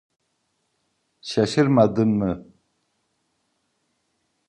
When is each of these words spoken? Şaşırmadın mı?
Şaşırmadın 1.21 2.07
mı? 2.09 2.45